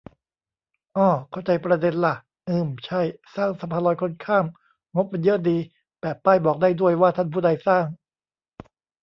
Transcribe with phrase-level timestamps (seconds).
[0.97, 2.15] อ้อ เข้าใจประเด็นล่ะ
[2.47, 3.01] อืมใช่
[3.35, 4.45] สร้างสะพานลอยคนข้าม
[4.95, 5.57] งบมันเยอะดี
[5.99, 7.85] แปะป้ายบอกได้ด้วย ว่าท่านผู้ใดสร้าง